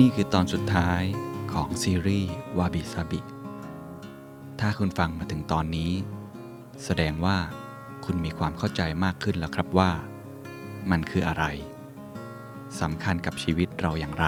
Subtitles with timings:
[0.00, 1.02] นี่คือตอนสุดท้าย
[1.52, 3.20] ของซีรีส์วาบิซาบิ
[4.60, 5.92] ถ้าคุณฟังมาถึงตอนนี้
[6.84, 7.36] แสดงว่า
[8.04, 9.90] คุณมีความเข้าใจมากขึ้นแล้วครับว่า
[10.90, 11.44] มันคืออะไร
[12.80, 14.26] สำคัญกับชีวิตเราอย่างไร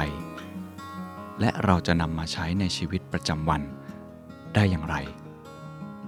[1.40, 3.62] และเราจะนำมาใช้ในชีวิตประจำวัน
[4.54, 4.96] ได้อย่างไร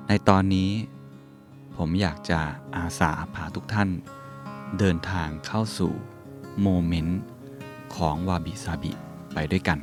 [0.08, 0.70] ในตอนนี้
[1.76, 2.40] ผมอยากจะ
[2.76, 3.88] อาสาพาทุกท่าน
[4.78, 5.92] เดินทางเข้าสู่
[6.62, 7.20] โมเมนต์
[7.96, 8.92] ของวาบิซาบิ
[9.38, 9.78] ไปด้วยกัน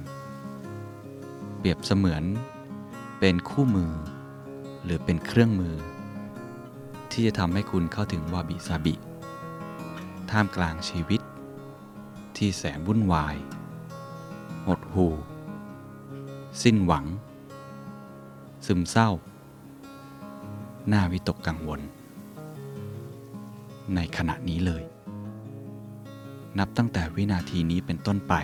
[1.58, 2.24] เปรียบเสมือน
[3.20, 3.94] เป็นคู่มือ
[4.84, 5.76] หรือเป็นเครื่องมือ
[7.12, 8.96] ที่จะทำให้คุณเข้าถึงวาบิซาบิ
[10.32, 11.22] ท่ามกลางชีวิต
[12.38, 13.36] ที่แสนวุ่นวาย
[14.66, 15.14] หดหู่
[16.64, 17.06] สิ้นหวัง
[18.66, 19.10] ซึมเศร้า
[20.90, 21.82] หน่าวิตกกังวล
[23.96, 24.84] ในขณะนี้เลย
[26.60, 28.36] นับตั้งแต่วินาทีนี้เป็นต้นไป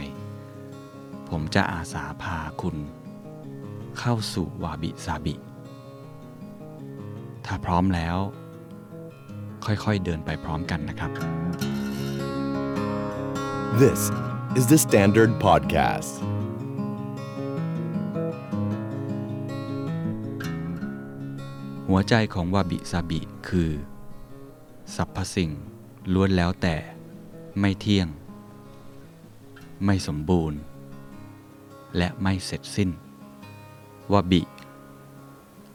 [1.29, 2.77] ผมจะอาสาพาคุณ
[3.99, 5.35] เข้าสู่วาบิซาบิ
[7.45, 8.17] ถ้าพร้อมแล้ว
[9.65, 11.11] ค่อยๆเดินไปพร้อมกันนะครับ
[13.81, 14.01] This
[14.57, 16.11] is the Standard Podcast.
[21.87, 23.71] หัวใจของวาบิซาบิคือ
[24.95, 25.51] สรรพสิ่ง
[26.13, 26.75] ล้วนแล้วแต่
[27.59, 28.07] ไม่เที่ยง
[29.85, 30.59] ไม่สมบูรณ์
[31.97, 32.89] และไม่เสร็จสิ้น
[34.11, 34.41] วาบิ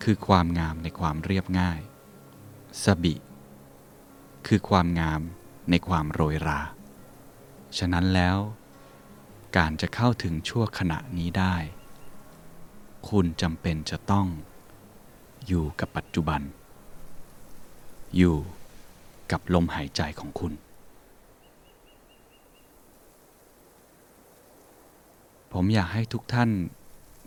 [0.02, 1.80] คือความงามในความเรียบง่าย
[2.82, 3.14] ซาบิ
[4.46, 5.20] คือความงาม
[5.70, 6.60] ในความโรยรา
[7.78, 8.38] ฉะนั้นแล้ว
[9.56, 11.56] การจะเข้าถึงชั่วขณะนี้ได้
[13.08, 14.26] คุณจำเป็นจะต้อง
[15.46, 16.40] อยู่กับปัจจุบัน
[18.16, 18.36] อยู่
[19.30, 20.52] กับลมหายใจของคุณ
[25.56, 26.50] ผมอยากให้ทุกท่าน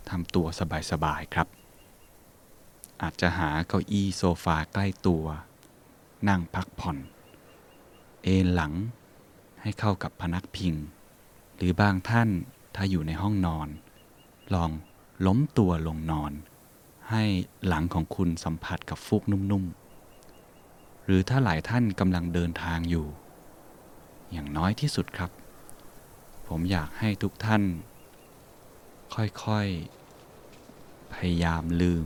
[0.09, 0.47] ทำตัว
[0.91, 1.47] สบายๆครับ
[3.01, 5.25] อาจจะหาเก้าอี้โซฟาใกล้ตัว
[6.29, 6.97] นั่งพักผ่อน
[8.23, 8.73] เอนหลัง
[9.61, 10.73] ให้เข้ากับพนักพิง
[11.57, 12.29] หรือบางท่าน
[12.75, 13.67] ถ้าอยู่ในห้องนอน
[14.53, 14.71] ลอง
[15.25, 16.31] ล้มตัวลงนอน
[17.11, 17.23] ให้
[17.67, 23.05] หลังของคุณสัมผัสกับฟูกนุ่มๆ หรือถ้าหลายท่านกำลังเดินทางอยู่
[24.31, 25.31] อย่างน้อยที่สุดครับ
[26.47, 27.63] ผมอยากให้ทุกท่าน
[29.16, 32.06] ค่อยๆ พยายามลืม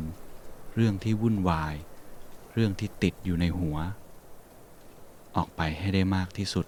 [0.76, 1.76] เรื่องที่วุ่นวาย
[2.54, 3.78] เรื่องที่ติดอยู่ในหัว
[5.36, 6.66] ออกไปให้ได้มากที่สุด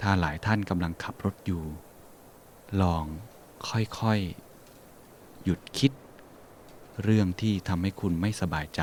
[0.00, 1.62] ถ้าหลายท่านกำลังขับรถอยู่
[2.80, 3.04] ลอง
[3.70, 5.92] ค่อยๆ หยุดคิด
[7.02, 8.82] เรื่องที่ทำให้คุณไม่สบายใจ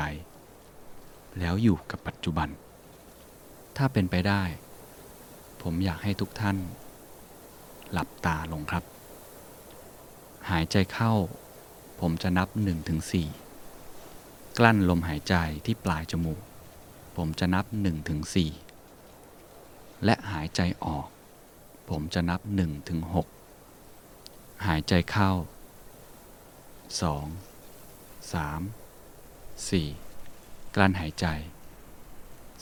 [1.38, 2.48] แล้วอยู่กับปัจจุบัน
[3.76, 4.42] ถ้าเป็นไปได้
[5.62, 6.56] ผมอยากให้ทุกท่าน
[7.92, 8.84] หลับตาลงครับ
[10.50, 11.14] หายใจเข้า
[12.00, 13.00] ผมจะนับ1ถึง
[13.78, 16.40] 4กลั้นลมหายใจที่ปลายจมูก
[17.16, 18.20] ผมจะนับ1ถึง
[18.96, 21.08] 4และหายใจออก
[21.88, 23.00] ผมจะนับ1ถึง
[23.84, 25.32] 6หายใจเข้า
[26.98, 31.26] 2 3 4 กลั้นหายใจ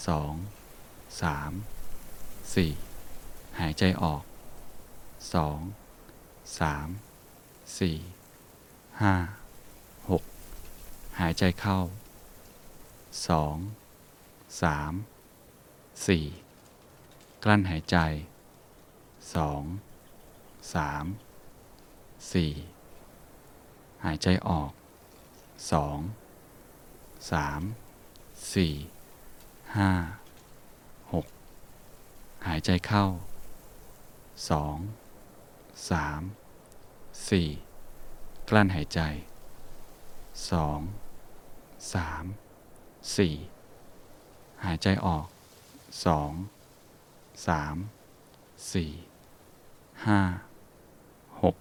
[0.06, 4.22] 2 3 4 หายใจออก
[5.42, 7.05] 2 3
[7.78, 7.96] สี่
[9.00, 9.14] ห้า
[10.10, 10.22] หก
[11.20, 11.78] หายใจเข้า
[13.28, 13.56] สอง
[14.62, 14.92] สาม
[16.06, 16.24] สี่
[17.42, 17.96] กลั้นหายใจ
[19.34, 19.62] สอง
[20.74, 21.04] สาม
[22.32, 22.52] สี่
[24.04, 24.72] หายใจออก
[25.72, 25.98] สอง
[27.30, 27.60] สาม
[28.54, 28.72] สี่
[29.76, 29.90] ห้า
[31.12, 31.26] หก
[32.46, 33.04] หายใจเข้า
[34.50, 34.76] สอง
[35.90, 36.20] สาม
[37.24, 39.00] 4 กลั้นหายใจ
[40.50, 40.52] 2
[41.92, 41.94] 3
[43.14, 45.26] 4 หายใจออก
[46.04, 46.06] 2
[47.46, 47.50] 3
[48.72, 48.74] 4
[50.04, 51.54] 5 6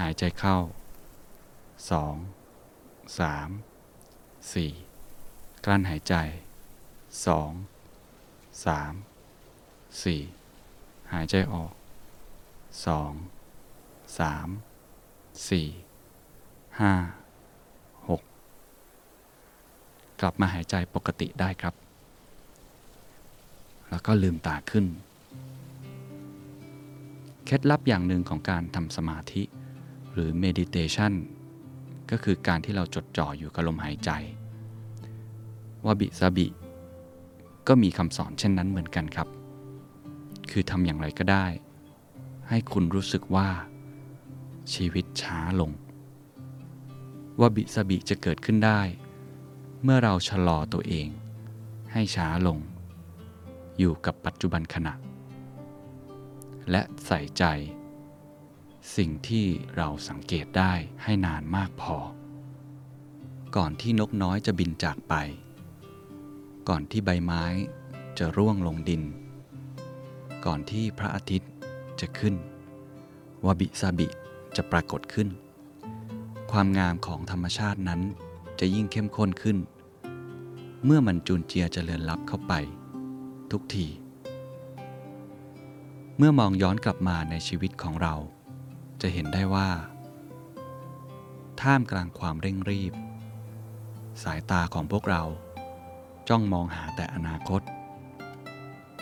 [0.00, 0.56] หายใจเข้า
[1.90, 1.92] 2
[3.18, 3.20] 3
[4.52, 6.14] 4 กลั้นหายใจ
[7.24, 7.26] 2
[8.64, 8.64] 3
[10.02, 11.72] 4 หายใจออก
[12.84, 13.39] 2
[14.18, 18.22] 3 4 5 6ก
[20.20, 21.74] กลับมาหายใจปกติได้ครับ
[23.90, 24.86] แล้วก็ลืมตาขึ้น
[27.44, 29.42] เคล็ดลับอย่างหนึ่งของการทำสมาธิ
[30.12, 31.12] หรือ meditation
[32.10, 34.10] ก็คือการที่เราจดจ่ออยู่กับลมหายใจ
[35.84, 36.46] วาบิซาบิ
[37.68, 39.28] ก็มีคำสอนเช่นนั้นเหมือนกันครับ
[40.50, 41.46] คือทำอย่างไรก็ได้
[42.48, 43.48] ให้คุณรู้สึกว่า
[44.74, 45.72] ชีวิตช้าลง
[47.40, 48.80] ว่าบิสบิจะเกิดขึ้นได้
[49.82, 51.08] เมื่อเราชะลอตัวเอง
[51.92, 52.58] ให้ช้าลง
[53.78, 54.94] อยู่กับปัจจุบันขณะ
[56.70, 57.44] และใส่ใจ
[58.96, 59.46] สิ่งที่
[59.76, 61.96] เราสังเกตได้ให้นานมากพอ
[63.56, 65.14] ก่อนที่นกน้อยจะบินจากไป
[66.68, 67.44] ก่อนที่ใบไม้
[68.18, 69.02] จะร่วงลงดิน
[70.44, 71.52] ก่อนที่พระอาทิตย์
[72.00, 72.34] จะขึ้น
[73.44, 74.08] วาบิซาบิ
[74.56, 75.28] จะปรากฏขึ้น
[76.52, 78.00] ความงามของธรรมชาตินั้น
[78.60, 79.58] จะยิ่งเข้มข้นขึ้น
[80.84, 82.52] เมื่อมันจูนเจียเจริญลับเข้าไป
[83.50, 83.86] ทุกที
[86.16, 88.14] เมื่อมองย้อนกลับมาในชีวิตของเรา
[89.00, 89.70] จะเห็นได้ว่า
[91.60, 92.92] ท่ามกลางความเร่งรีบ
[94.22, 95.22] สายตาของพวกเรา
[96.28, 97.62] จ้องมองหาแต่อนาคต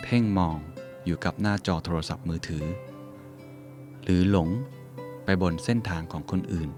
[0.01, 0.57] เพ่งมอง
[1.05, 2.65] อยู่กับหน้าจอโทรศัพท์มือถือ
[4.03, 4.49] หรือหลง
[5.31, 6.69] ไปบนเส้นทางของคนอื่น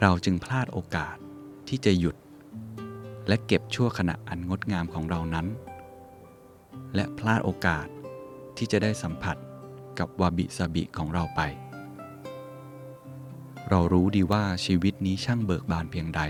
[0.00, 1.16] เราจึงพลาดโอกาส
[1.68, 2.16] ที่จะหยุด
[3.28, 5.46] และเก็บชั่วขณะอันงดงามของเรานั้น
[6.94, 7.86] และพลาดโอกาส
[8.56, 9.36] ที่จะได้สัมผัส
[9.98, 11.40] กับวาบิซาบิของเราไป
[13.68, 16.20] เรารู้ดีว่าชีวิตนี้ช่างเบิกบานเพียงใด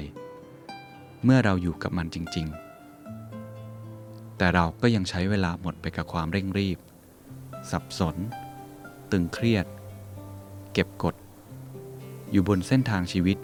[1.25, 2.47] เมื่อเราอยู่กับมันจริง
[3.43, 6.79] ๆ แต่เราก็ยังใช้เวลาหมดไปกับความเร่งรีบ
[7.71, 8.17] สับสน
[9.13, 9.67] ตึงเครียด
[10.73, 11.15] เก็บกด
[12.31, 13.39] อยู่บนเส้นทางชีวิต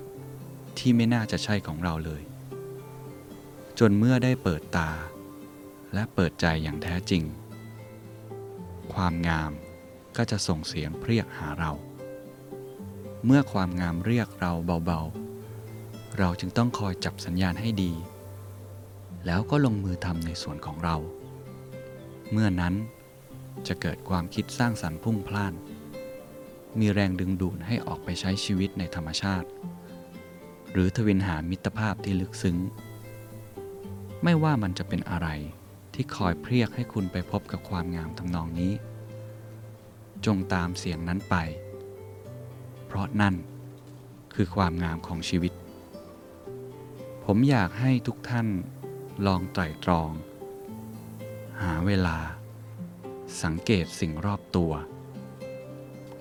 [0.79, 2.23] ที่ไม่น่าจะใช่ของเราเลย
[3.79, 4.91] จนเมื่อได้เปิดตา
[5.95, 7.23] และเปิดใจอย่างแท้จริง
[8.95, 9.53] ความงาม
[10.17, 11.73] ก็จะส่งเสียงเรียกหาเรา
[13.25, 14.53] เมื่อความงามเรียกเรา
[14.87, 17.93] เบาๆ เราจึงต้องคอยจับสัญญาณให้ดี
[19.27, 20.97] แล้วก็ลงมือทำในส่วนของเรา
[22.33, 22.75] เมื่อนั้น
[23.67, 25.55] จะเกิดความคิดสร้างสรรค์พุ่งพล่าน
[26.81, 29.49] มีแรงดึงดูดให้ออกไปใช้ชีวิตในธรรมชาติ
[30.73, 32.59] หรือทวินหามิตรภาพที่ลึกซึ้ง
[34.23, 35.29] ไม่ว่ามันจะเป็นอะไร
[35.95, 38.73] ที่คอยเพรียกให้คุณไปพบกับความงามทำนองนี้
[40.27, 41.37] จงตามเสียงนั้นไป
[42.87, 43.35] เพราะนั่น
[44.35, 45.53] คือความงามของชีวิต
[47.25, 48.49] ผมอยากให้ทุกท่าน
[49.27, 50.11] ลองไตร่ตรอง
[51.63, 52.19] หาเวลา
[53.43, 54.73] สังเกตสิ่งรอบตัว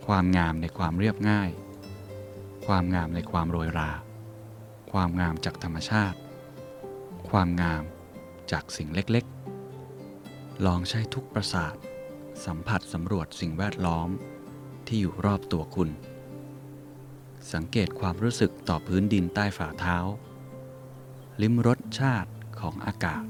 [0.07, 1.49] ความงามในความเรียบง่าย
[2.65, 3.91] ความงามในความโรยรา
[4.91, 6.17] ความงามจากธรรมชาติ
[7.29, 7.83] ความงาม
[8.51, 11.75] จากสิ่งเล็กๆ ลองใช้ทุกประสาท
[12.45, 14.09] สัมผัสสำรวจสิ่งแวดล้อม
[14.87, 15.89] ที่อยู่รอบตัวคุณ
[17.53, 19.97] สังเกตความรู้สึกต่อพื้นดินใต้ฝ่าเท้า
[21.41, 23.23] ลิ้มรสชาติของอากาศ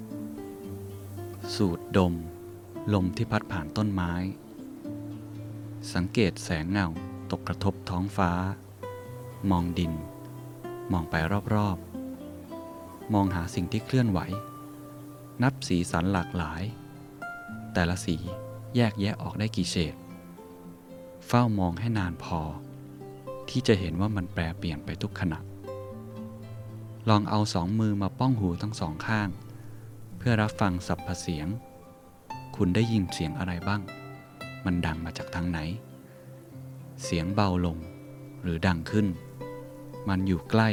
[1.56, 2.14] สูดดม
[2.94, 4.14] ลมที่พัดผ่านต้นไม้
[5.94, 6.88] สังเกตแสงเงา
[7.32, 8.32] ตกกระทบท้องฟ้า
[9.50, 9.94] มองดิน
[10.92, 11.16] มองไป
[11.54, 14.20] รอบๆ มองหาสิ่งที่เคลื่อนไหว
[15.44, 16.64] นับสีสันหลากหลาย
[17.74, 18.18] แต่ละสี
[18.76, 19.96] แยกแยะออกได้กี่เฉด
[21.28, 22.40] เฝ้ามองให้นานพอ
[23.50, 25.40] ที่จะเห็นว่ามันแปรเปลี่ยนไปทุกขณะ
[27.10, 29.30] ลองเอาสองมือมาป้องหูทั้งสองข้าง
[30.18, 31.48] เพื่อรับฟังสับผเสียง
[32.56, 33.82] คุณได้ยินเสียงอะไรบ้าง
[34.66, 35.60] มันดังมาจากทางไหน
[37.04, 37.78] เสียงเบาลง
[38.42, 39.08] หรือดังขึ้น
[40.10, 40.70] มันอยู่ใกล้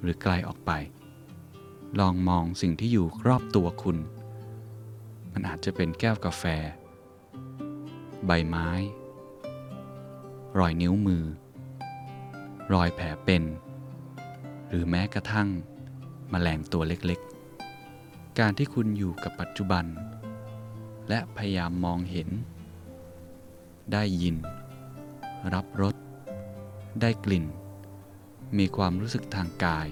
[0.00, 0.70] หรือไกลออกไป
[2.00, 3.98] ลองมองสิ่งที่อยู่รอบตัวคุณ
[5.32, 6.44] มันอาจจะเป็นแก้วกาแฟ
[8.26, 8.68] ใบไม้
[10.58, 11.24] รอยนิ้วมือ
[12.74, 13.42] รอยแผลเป็น
[14.68, 15.48] หรือแม้กระทั่ง
[16.32, 19.84] มแมลงตัวเล็กๆ การที่คุณอยู่กับปัจจุบัน
[21.08, 22.28] และพยายามมองเห็น
[23.92, 24.36] ได้ยิน
[25.54, 25.94] รับรส
[27.00, 27.46] ได้กลิ่น
[28.58, 29.88] มีความรู้สึกทางกาย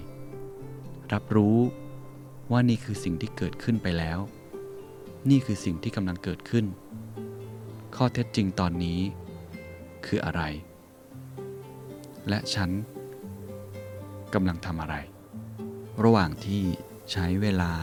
[1.13, 1.57] รับรู้
[2.51, 4.19] ว่านี่คือสิ่งที่เกิดขึ้นไปแล้ว
[5.29, 6.65] นี่คือสิ่งที่กำลังเกิดขึ้น
[7.95, 8.99] ข้อเท็จจริงตอนนี้
[10.05, 10.41] คืออะไร
[12.29, 12.69] และฉัน
[14.33, 14.95] กำลังทำอะไร
[16.03, 16.63] ระหว่างที่
[17.11, 17.73] ใช้เวลา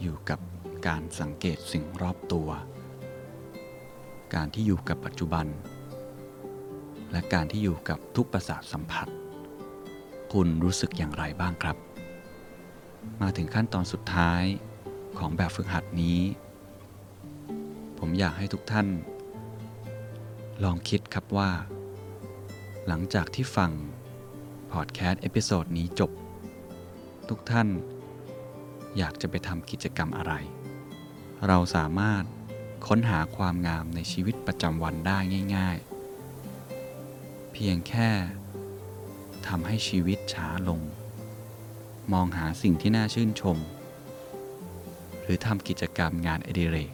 [0.00, 0.40] อยู่กับ
[0.86, 2.48] การสังเกตสิ่งรอบตัว
[4.34, 5.46] การที่อยู่กับปัจจุบัน
[7.12, 9.08] และการที่อยู่กับทุกประสาทสัมผัส
[10.32, 11.76] คุณรู้สึกอย่างไรบ้างครับ
[13.22, 14.42] มาถึงขั้นตอนสุดท้าย
[15.18, 16.20] ของแบบฝึกหัดนี้
[17.98, 18.88] ผมอยากให้ทุกท่าน
[20.64, 21.50] ลองคิดครับว่า
[22.86, 23.70] หลังจากที่ฟัง
[24.72, 26.10] พอดแคสต์ episode นี้จบ
[27.28, 27.68] ทุกท่าน
[28.98, 30.32] อยากจะไปทำกิจกรรมอะไร
[31.46, 32.24] เราสามารถ
[32.86, 35.18] ค้นหาความงามในชีวิตประจำวันได้
[35.56, 35.78] ง่าย
[36.64, 38.10] ๆ เพียงแค่
[39.46, 40.80] ทำให้ชีวิตช้าลง
[42.12, 43.58] มองหาสิ่งที่น่าชื่นชม
[45.22, 46.92] หรือทำกิจกรรมงานอดิเรก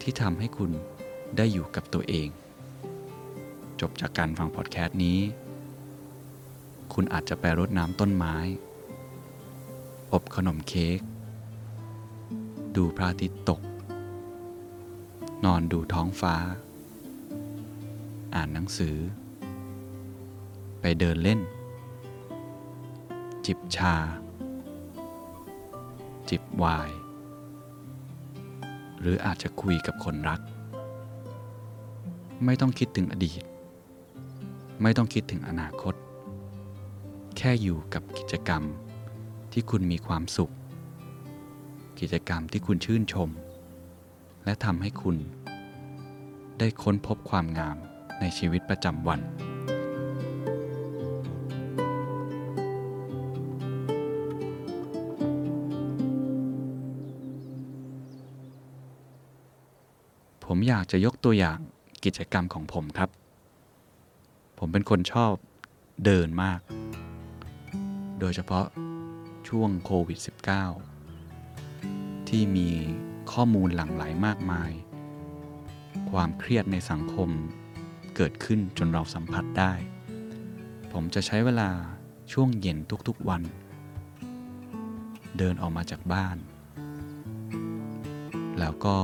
[0.00, 0.70] ที่ทำให้คุณ
[1.36, 2.28] ได้อยู่กับตัวเอง
[3.80, 5.20] จบจากการฟังพอดแคสต์นี้
[6.92, 8.36] คุณอาจจะไปรดน้ำต้นไม้
[10.12, 11.00] อบขนมเค้ก
[12.76, 13.60] ดูพระอาทิตย์ตก
[15.44, 16.34] นอนดูท้องฟ้า
[18.34, 18.96] อ่านหนังสือ
[20.80, 21.40] ไปเดินเล่น
[23.46, 23.94] จิบชา
[26.30, 26.96] จิบไวน์
[29.00, 30.40] หรืออาจจะคุยกับคนรัก
[32.44, 33.42] ไม่ต้องคิดถึงอดีต
[34.82, 35.94] ไม่ต้องคิดถึงอนาคต
[37.36, 38.62] แค่อยู่กับกิจกรรม
[39.52, 40.52] ที่คุณมีความสุข
[42.00, 43.30] กิจกรรมที่คุณชื่นชม
[44.44, 45.16] และทำให้คุณ
[46.58, 47.76] ได้ค้นพบความงาม
[48.20, 49.20] ในชีวิตประจำวัน
[60.44, 61.58] ผมอยากจะยกตัวอย่าง
[62.04, 63.10] กิจกรรมของผมครับ
[64.58, 65.32] ผมเป็นคนชอบ
[66.04, 66.60] เดินมาก
[68.20, 68.66] โดยเฉพาะ
[69.48, 70.18] ช่วงโควิด
[71.04, 72.70] -19 ที่มี
[73.32, 74.72] ข้อมูลหลั่งไหลมากมาย
[76.10, 77.30] ความเครียดในสังคม
[78.16, 79.72] เกิดขึ้นจนเราสัมผัสได้
[80.92, 81.70] ผมจะใช้เวลา
[82.32, 82.78] ช่วงเย็น
[83.08, 83.42] ทุกๆวัน
[85.38, 86.36] เดินออกมาจากบ้าน
[88.60, 88.96] แล้วก็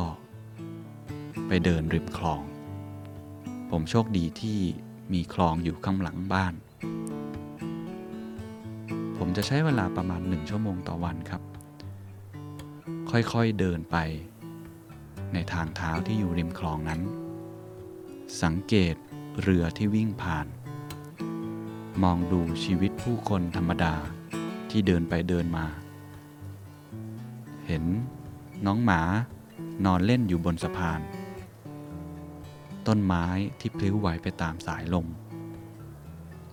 [1.48, 2.42] ไปเดินริมคลอง
[3.70, 4.58] ผมโชคดีที่
[5.12, 6.54] มีคลองอยู่ข้างหลังบ้าน
[9.16, 11.42] ผมจะใช้เวลาประมาณหนึ่งชั่วโมงต่อวันครับ
[13.10, 13.96] ค่อยๆเดินไป
[15.34, 17.00] ในทางเท้าที่อยู่ริมคลองนั้น
[18.42, 18.94] สังเกต
[19.42, 20.46] เรือที่วิ่งผ่าน
[22.02, 23.94] มองดูชีวิตผู้คนธรรมดา
[24.70, 25.66] ที่เดินไปเดินมา
[27.66, 27.84] เห็น
[28.66, 29.00] น้องหมา
[29.84, 31.00] นอนเล่นอยู่บนสะพาน
[32.86, 33.26] ต้นไม้
[33.60, 35.06] ที่พลิ้วไหวไปตามสายลม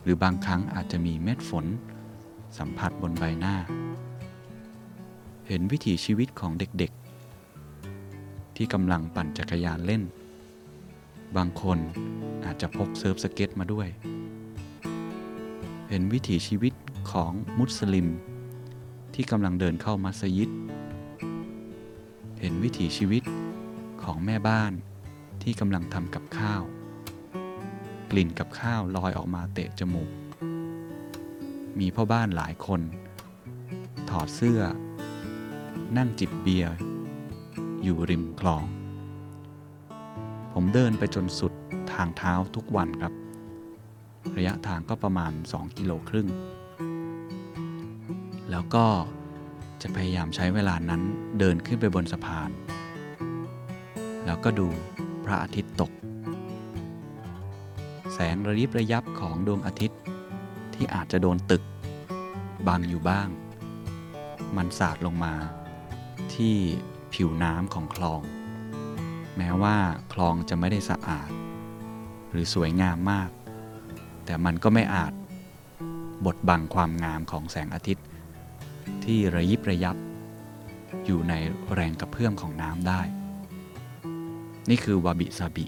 [0.04, 1.66] หรือบางครั้งอาจจะมีเม็ดฝน
[2.58, 3.56] สัมผัสบนใบหน้า
[5.48, 10.04] เห็นวิถีชีวิตของเด็กๆ ที่กำลังปั่นจักรยานเล่น
[11.36, 11.80] บางคน
[12.46, 13.88] อาจจะพกเซิร์ฟสเก็ตมาด้วย
[15.89, 16.74] เห็นวิถีชีวิต
[17.12, 18.08] ของมุสลิม
[19.13, 20.50] ที่กำลังเดินเข้ามัสยิด
[22.39, 23.24] เห็นวิถีชีวิต
[24.04, 24.74] ของแม่บ้าน
[25.44, 26.62] ที่กำลังทำกับข้าว
[28.12, 30.12] กลิ่นกับข้าวลอยออกมาเตะจมูก
[31.80, 32.82] มีพ่อบ้านหลายคน
[34.10, 34.62] ถอดเสื้อ
[35.96, 36.74] นั่งจิบเบียร์
[37.84, 38.63] อยู่ริมคลอง
[40.53, 41.53] ผมเดินไปจนสุด
[41.94, 43.13] ทางเท้าทุกวันครับ
[44.38, 46.27] ระยะทางก็ประมาณ 2 กิโลครึ่ง
[48.51, 48.86] แล้วก็
[49.82, 51.01] จะพยายามใช้เวลานั้น
[51.39, 52.50] เดินขึ้นไปบนสะพาน
[54.25, 54.67] แล้วก็ดู
[55.25, 55.91] พระอาทิตย์ตก
[58.13, 60.00] แสงระยิบระยับของดวงอาทิตย์
[60.74, 61.63] ที่อาจจะโดนตึก
[62.67, 63.27] บังอยู่บ้าง
[64.56, 65.34] มันสาดลงมา
[66.38, 66.56] ที่
[67.13, 68.22] ผิวน้ำของคลอง
[69.38, 69.77] แม้ว่า
[70.13, 71.32] คลองจะไม่ได้สะอาด
[72.29, 73.29] หรือสวยงามมาก
[74.25, 75.13] แต่มันก็ไม่อาจ
[76.25, 78.06] บดบังความงามของแสงอาทิตย์
[79.06, 79.96] ที่ระยิบระยับ
[81.06, 81.34] อยู่ใน
[81.74, 83.01] แรงกระเพื่อมของน้ำได้
[84.70, 85.65] นี่คือวาบิซาบิ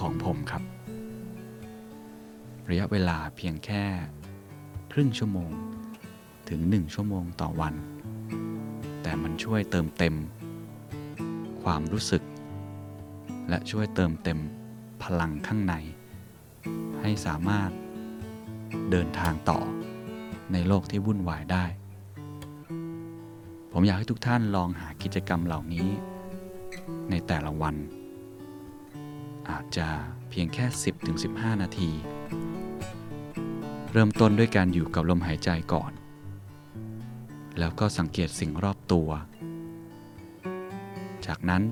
[0.00, 0.62] ของผมครับ
[2.70, 3.84] ระยะเวลาเพียงแค่
[4.92, 5.50] ครึ่งชั่วโมง
[6.48, 7.74] ถึงหนึ่งชั่วโมงต่อวัน
[9.02, 10.14] แต่มันช่วยเติมเต็ม
[11.62, 12.22] ความรู้สึก
[13.48, 14.38] และช่วยเติมเต็ม
[15.02, 15.74] พลังข้างใน
[17.00, 17.70] ให้สามารถ
[18.90, 19.60] เดินทางต่อ
[20.52, 21.64] ในโลกที่วุ่นวายได้
[23.72, 25.88] ผมอยากให้ทุกท่านลองหากิจกรรมเหล่านี้
[27.10, 27.76] ในแต่ละวัน
[29.50, 29.88] อาจจะ
[30.30, 30.64] เพียงแค่
[31.14, 31.90] 10-15 นาที
[33.92, 35.92] เริ่มต้นด้วยการอยู่กับลมหายใจก่อน
[37.58, 39.08] แล้วก็สังเกตสิ่งรอบตัว
[41.26, 41.62] จากนั้น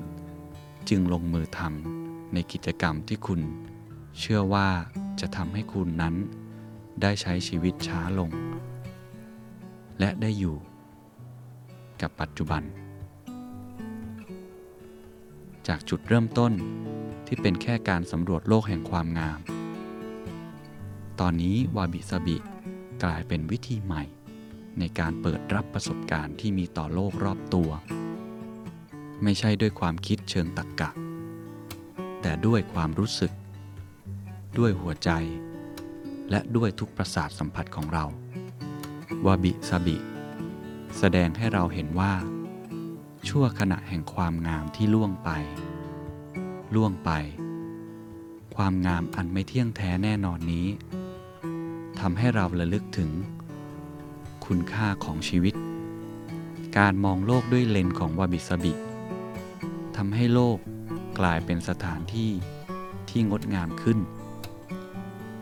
[0.88, 3.40] จึงลงมือทำในกิจกรรมที่คุณ
[4.18, 4.68] เชื่อว่า
[5.20, 6.14] จะทำให้คุณนั้น
[7.02, 8.30] ได้ใช้ชีวิตช้าลง
[10.00, 10.56] และได้อยู่
[12.02, 12.62] กับปัจจุบัน
[15.68, 16.52] จากจุดเริ่มต้น
[17.26, 19.40] ที่เป็นแค่การสำรวจโลกแห่งความงาม
[21.20, 22.37] ตอนนี้วาบิซาบิ
[23.02, 24.02] กลายเป็นวิธีใหม่
[24.78, 27.70] ในการเปิดรับประสบการณ์ที่มีต่อโลกรอบตัว
[29.22, 30.90] ไม่ใช่ด้วยความคิดเชิงตรรกกะ
[32.22, 33.32] แต่ด้วยความรู้สึก
[34.58, 35.10] ด้วยหัวใจ
[36.30, 38.04] และด้วยทุกประสาทสัมผัสของเรา
[39.26, 39.96] วาบิซาบิ
[40.98, 42.12] แสดงให้เราเห็นว่า
[43.28, 45.30] ชั่วขณะแห่งความงามที่ล่วงไป
[46.74, 47.10] ล่วงไป
[48.56, 50.66] ความงามอันไม่เที่ยงแท้แน่นอนนี้
[52.00, 53.10] ทำให้เราระลึกถึง
[54.54, 55.54] คุณค่าของชีวิต
[56.78, 58.73] การมองโลกด้วยเลนส์ของวาบิซาบิ
[59.97, 60.59] ทำให้โลก
[61.19, 62.30] กลายเป็นสถานที่
[63.11, 63.99] ที่งดงามขึ้น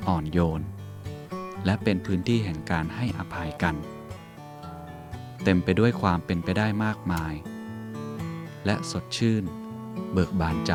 [0.07, 0.63] อ่อนโยน
[1.65, 3.75] และเป็นพื้นที่แห่งการให้อภัยกัน
[5.45, 7.35] เต็มไปด้วยความเป็นไปได้มากมาย
[8.67, 9.45] และสดชื่น
[10.13, 10.73] เบิกบานใจ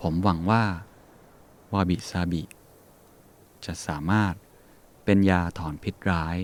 [0.00, 0.64] ผมหวังว่า
[1.72, 2.42] วาบิซาบิ
[3.64, 4.34] จะสามารถ
[5.04, 6.36] เป็นยาถอนพิษร้าย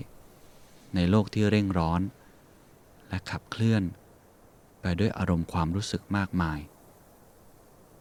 [0.95, 2.01] ในโลกที่เร่งร้อน
[3.09, 3.83] และขับเคลื่อน
[4.81, 6.59] ไปด้วยอารมณ์ความรู้สึกมากมาย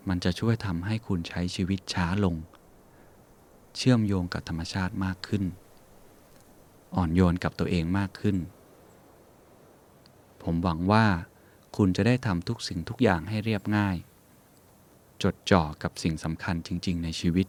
[0.07, 2.35] มันจะช่วยทำให้คุณใช้ชีวิตช้าลง
[3.75, 5.43] เชื่อมโยงกับธรรมชาติมากขึ้น
[6.95, 8.37] อ่อนโยนกับตัวเองมากขึ้น
[10.43, 11.05] ผมหวังว่า
[11.77, 13.95] คุณจะได้ทำทุกสิ่งทุกอย่างให้เรียบง่าย
[15.25, 17.47] จดจ่อกับสิ่งสำคัญจริง ๆ ในชีวิต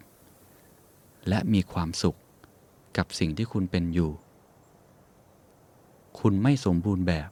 [1.28, 2.18] และมีความสุข
[2.96, 4.10] กับสิ่งที่คุณเป็นอยู่
[6.20, 7.30] คุณไม่สมบูรณ์แบบ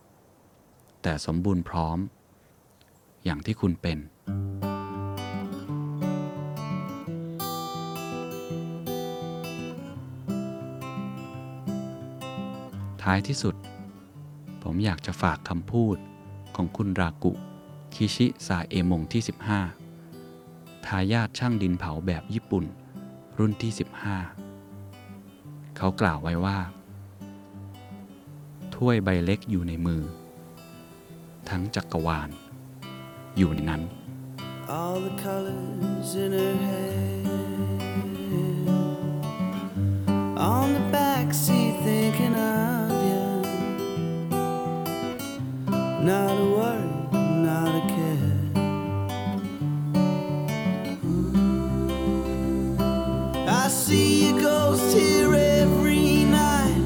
[1.03, 1.99] แต่สมบูรณ์พร้อม
[3.25, 3.99] อย่างที่คุณเป็น
[13.03, 13.55] ท้ายที่สุด
[14.63, 15.97] ผมอยากจะฝากคำพูด
[16.57, 17.33] ของคุณรากุ
[17.95, 19.84] คิชิซาเอมงที่ 15
[20.87, 22.64] ทายาทช่างดินเผาแบบญี่ปุ่น
[23.38, 23.73] รุ่นที่
[24.75, 26.58] 15 เขากล่าวไว้ว่า
[28.75, 30.02] ถ้วยใบเล็กอยู่ในมือ
[31.49, 32.28] ทั้งจักรวาล
[33.37, 33.82] อยู่ในนั้น
[34.69, 37.26] all the colors in her head.
[40.39, 43.25] On the back seat, thinking of you.
[46.00, 46.53] Not a
[53.84, 56.84] see your ghost here every night,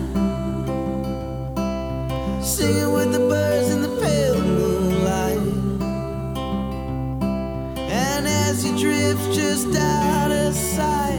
[2.42, 5.38] singing with the birds in the pale moonlight.
[7.88, 11.17] And as you drift just out of sight,